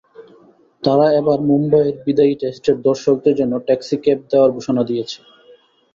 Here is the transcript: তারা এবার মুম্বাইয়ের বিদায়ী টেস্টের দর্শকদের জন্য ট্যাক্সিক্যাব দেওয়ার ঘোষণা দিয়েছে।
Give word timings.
তারা 0.83 1.07
এবার 1.19 1.39
মুম্বাইয়ের 1.49 1.95
বিদায়ী 2.05 2.33
টেস্টের 2.41 2.77
দর্শকদের 2.81 3.33
জন্য 3.39 3.53
ট্যাক্সিক্যাব 3.67 4.19
দেওয়ার 4.31 4.51
ঘোষণা 4.51 4.81
দিয়েছে। 4.89 5.17